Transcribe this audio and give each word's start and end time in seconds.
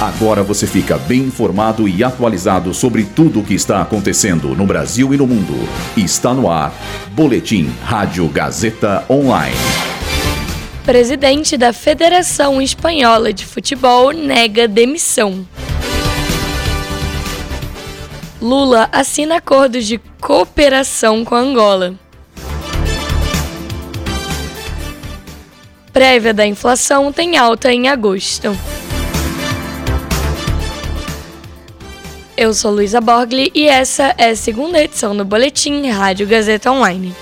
Agora 0.00 0.42
você 0.42 0.66
fica 0.66 0.98
bem 0.98 1.20
informado 1.20 1.88
e 1.88 2.04
atualizado 2.04 2.74
sobre 2.74 3.02
tudo 3.02 3.40
o 3.40 3.42
que 3.42 3.54
está 3.54 3.80
acontecendo 3.80 4.54
no 4.54 4.66
Brasil 4.66 5.14
e 5.14 5.16
no 5.16 5.26
mundo. 5.26 5.54
Está 5.96 6.34
no 6.34 6.50
ar. 6.50 6.70
Boletim 7.12 7.72
Rádio 7.82 8.28
Gazeta 8.28 9.06
Online. 9.08 9.56
Presidente 10.84 11.56
da 11.56 11.72
Federação 11.72 12.60
Espanhola 12.60 13.32
de 13.32 13.46
Futebol 13.46 14.12
nega 14.12 14.68
demissão. 14.68 15.48
Lula 18.40 18.90
assina 18.92 19.36
acordos 19.36 19.86
de 19.86 19.98
cooperação 20.20 21.24
com 21.24 21.34
Angola. 21.34 21.94
Prévia 25.90 26.34
da 26.34 26.46
inflação 26.46 27.10
tem 27.10 27.38
alta 27.38 27.72
em 27.72 27.88
agosto. 27.88 28.54
Eu 32.38 32.52
sou 32.52 32.70
Luísa 32.70 33.00
Borgli 33.00 33.50
e 33.54 33.66
essa 33.66 34.14
é 34.18 34.28
a 34.28 34.36
segunda 34.36 34.78
edição 34.78 35.16
do 35.16 35.24
Boletim 35.24 35.88
Rádio 35.88 36.26
Gazeta 36.26 36.70
Online. 36.70 37.14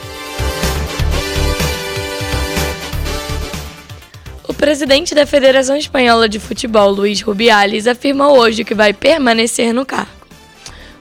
O 4.49 4.53
presidente 4.53 5.15
da 5.15 5.25
Federação 5.25 5.77
Espanhola 5.77 6.29
de 6.29 6.41
Futebol, 6.41 6.91
Luiz 6.91 7.21
Rubiales, 7.21 7.87
afirmou 7.87 8.37
hoje 8.37 8.65
que 8.65 8.75
vai 8.75 8.93
permanecer 8.93 9.73
no 9.73 9.87
cargo. 9.87 10.11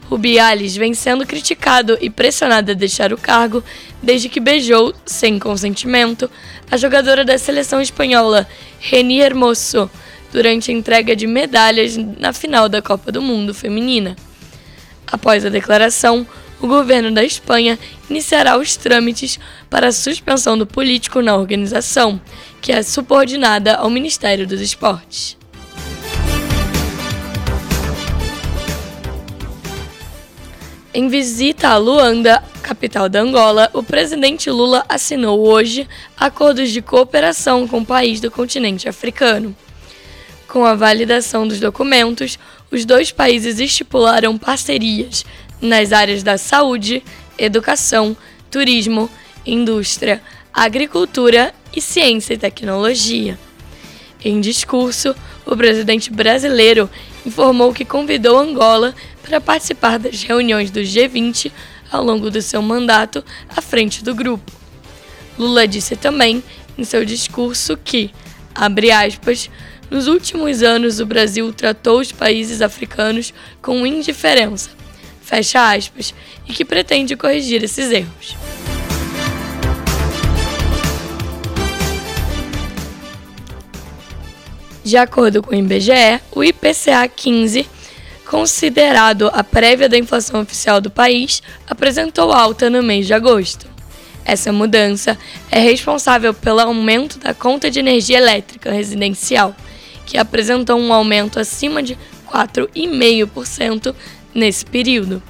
Rubiales 0.08 0.76
vem 0.76 0.94
sendo 0.94 1.26
criticado 1.26 1.98
e 2.00 2.08
pressionado 2.08 2.70
a 2.70 2.76
deixar 2.76 3.12
o 3.12 3.18
cargo 3.18 3.64
desde 4.00 4.30
que 4.30 4.40
beijou, 4.40 4.94
sem 5.04 5.40
consentimento, 5.40 6.30
a 6.70 6.78
jogadora 6.78 7.26
da 7.26 7.40
seleção 7.40 7.82
espanhola, 7.82 8.48
Reni 8.80 9.22
Hermoso, 9.22 9.90
durante 10.34 10.72
a 10.72 10.74
entrega 10.74 11.16
de 11.16 11.28
medalhas 11.28 11.96
na 11.96 12.34
final 12.34 12.68
da 12.68 12.82
Copa 12.82 13.12
do 13.12 13.22
Mundo 13.22 13.54
Feminina. 13.54 14.16
Após 15.06 15.46
a 15.46 15.50
declaração, 15.50 16.26
o 16.60 16.68
governo 16.68 17.12
da 17.12 17.24
Espanha 17.24 17.78
iniciará 18.10 18.58
os 18.58 18.76
trâmites 18.76 19.40
para 19.70 19.90
a 19.90 19.92
suspensão 19.92 20.58
do 20.58 20.66
político 20.66 21.22
na 21.22 21.36
organização, 21.36 22.20
que 22.60 22.72
é 22.72 22.82
subordinada 22.82 23.76
ao 23.76 23.92
Ministério 23.92 24.48
dos 24.48 24.60
Esportes. 24.60 25.38
Em 30.96 31.10
visita 31.10 31.70
a 31.70 31.78
Luanda, 31.78 32.44
capital 32.64 33.08
da 33.08 33.22
Angola, 33.22 33.70
o 33.72 33.84
presidente 33.84 34.50
Lula 34.50 34.84
assinou 34.90 35.48
hoje 35.48 35.88
acordos 36.18 36.72
de 36.72 36.82
cooperação 36.82 37.68
com 37.68 37.80
o 37.80 37.86
país 37.86 38.20
do 38.20 38.32
continente 38.32 38.90
africano. 38.90 39.56
Com 40.54 40.66
a 40.66 40.76
validação 40.76 41.48
dos 41.48 41.60
documentos, 41.60 42.38
os 42.70 42.86
dois 42.86 43.12
países 43.12 43.60
estipularam 43.60 44.38
parcerias 44.38 45.26
nas 45.60 45.92
áreas 45.92 46.22
da 46.22 46.38
saúde, 46.38 47.02
educação, 47.40 48.16
turismo, 48.52 49.10
indústria, 49.44 50.22
agricultura 50.54 51.52
e 51.76 51.82
ciência 51.82 52.36
e 52.36 52.38
tecnologia. 52.38 53.36
Em 54.24 54.40
discurso, 54.40 55.16
o 55.44 55.58
presidente 55.58 56.14
brasileiro 56.14 56.88
informou 57.26 57.74
que 57.74 57.84
convidou 57.84 58.38
Angola 58.38 58.94
para 59.24 59.42
participar 59.42 59.98
das 59.98 60.22
reuniões 60.22 60.70
do 60.70 60.82
G20 60.82 61.52
ao 61.92 62.04
longo 62.04 62.30
do 62.30 62.44
seu 62.44 62.62
mandato 62.62 63.26
à 63.50 63.60
frente 63.60 64.04
do 64.04 64.14
grupo. 64.14 64.52
Lula 65.36 65.68
disse 65.68 65.96
também 65.96 66.44
em 66.78 66.84
seu 66.84 67.04
discurso 67.04 67.76
que, 67.76 68.12
abre 68.56 68.92
aspas, 68.92 69.50
nos 69.90 70.08
últimos 70.08 70.64
anos, 70.64 71.00
o 71.00 71.06
Brasil 71.06 71.52
tratou 71.54 72.00
os 72.00 72.12
países 72.12 72.62
africanos 72.62 73.34
com 73.62 73.86
indiferença, 73.86 74.72
fecha 75.22 75.72
aspas, 75.72 76.14
e 76.48 76.54
que 76.54 76.66
pretende 76.66 77.16
corrigir 77.16 77.64
esses 77.64 77.92
erros. 77.92 78.36
De 84.84 84.98
acordo 84.98 85.42
com 85.42 85.52
o 85.52 85.56
IBGE, 85.56 86.20
o 86.32 86.44
IPCA 86.44 87.08
15, 87.08 87.66
considerado 88.26 89.30
a 89.32 89.44
prévia 89.44 89.88
da 89.88 89.98
inflação 89.98 90.42
oficial 90.42 90.82
do 90.82 90.90
país, 90.90 91.42
apresentou 91.68 92.34
alta 92.34 92.70
no 92.70 92.84
mês 92.84 93.08
de 93.08 93.14
agosto. 93.14 93.73
Essa 94.26 94.52
mudança 94.52 95.18
é 95.52 95.60
responsável 95.60 96.34
pelo 96.34 96.62
aumento 96.62 97.20
da 97.20 97.34
conta 97.34 97.70
de 97.70 97.80
energia 97.80 98.18
elétrica 98.18 98.72
residencial, 98.72 99.56
que 100.06 100.18
apresentou 100.18 100.80
um 100.80 100.94
aumento 100.94 101.40
acima 101.40 101.84
de 101.84 101.98
4,5% 102.32 103.94
nesse 104.34 104.66
período. 104.66 105.22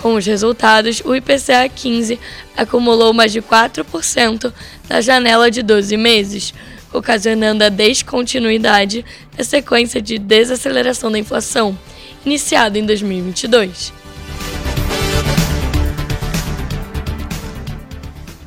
Com 0.00 0.16
os 0.16 0.26
resultados, 0.26 1.00
o 1.04 1.14
IPCA 1.14 1.68
15 1.74 2.18
acumulou 2.56 3.12
mais 3.12 3.32
de 3.32 3.40
4% 3.40 4.52
na 4.88 5.00
janela 5.00 5.50
de 5.50 5.62
12 5.62 5.96
meses, 5.96 6.52
ocasionando 6.92 7.64
a 7.64 7.68
descontinuidade 7.68 9.04
da 9.36 9.42
sequência 9.42 10.02
de 10.02 10.18
desaceleração 10.18 11.10
da 11.10 11.18
inflação, 11.18 11.78
iniciada 12.24 12.78
em 12.78 12.84
2022. 12.84 14.03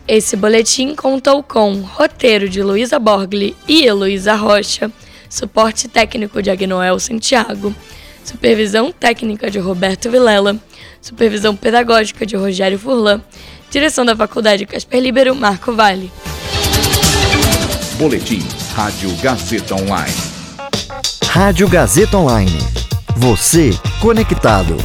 Esse 0.08 0.36
boletim 0.36 0.96
contou 0.96 1.44
com 1.44 1.82
roteiro 1.82 2.48
de 2.48 2.64
Luísa 2.64 2.98
Borgli 2.98 3.56
e 3.68 3.86
Heloísa 3.86 4.36
Rocha 4.36 4.92
suporte 5.30 5.88
técnico 5.88 6.42
de 6.42 6.50
Agnoel 6.50 7.00
Santiago, 7.00 7.74
supervisão 8.24 8.92
técnica 8.92 9.50
de 9.50 9.60
Roberto 9.60 10.10
Vilela, 10.10 10.58
supervisão 11.02 11.56
pedagógica 11.56 12.26
de 12.26 12.36
Rogério 12.36 12.80
Furlan, 12.80 13.22
direção 13.70 14.06
da 14.06 14.16
Faculdade 14.16 14.66
Casper 14.66 15.02
Libero 15.02 15.36
Marco 15.36 15.74
Vale. 15.74 16.12
Boletim 17.98 18.46
Rádio 18.76 19.12
Gazeta 19.22 19.76
Online. 19.76 20.14
Rádio 21.26 21.68
Gazeta 21.68 22.18
Online. 22.18 22.60
Você 23.16 23.72
conectado. 24.00 24.78